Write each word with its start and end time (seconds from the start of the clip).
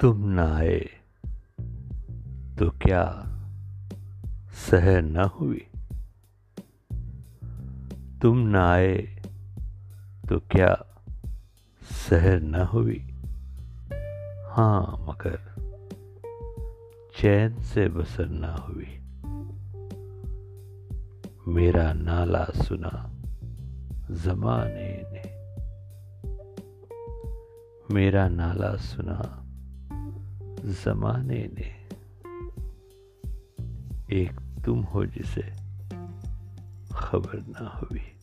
तुम 0.00 0.30
न 0.30 0.38
आए 0.38 0.80
तो 2.58 2.70
क्या 2.70 3.04
सहर 4.52 5.02
न 5.02 5.16
हुई? 5.16 5.66
तुम 8.22 8.38
न 8.38 8.56
आए 8.56 8.96
तो 10.28 10.38
क्या 10.38 11.00
सहर 11.82 12.40
न 12.40 12.54
हुई? 12.54 13.08
हाँ 14.50 15.06
मगर 15.08 15.38
चैन 17.16 17.62
से 17.62 17.88
बसर 17.88 18.28
न 18.28 18.44
हुई। 18.44 18.94
मेरा 21.54 21.92
नाला 21.92 22.44
सुना 22.44 23.10
जमाने 24.10 25.02
ने। 25.12 25.38
मेरा 27.94 28.28
नाला 28.28 28.76
सुना 28.76 29.44
जमाने 30.68 31.50
ने 31.58 31.88
एक 34.12 34.40
तुम 34.64 34.80
हो 34.80 35.06
जिसे 35.06 35.42
खबर 36.92 37.44
ना 37.48 37.80
हुई। 37.82 38.17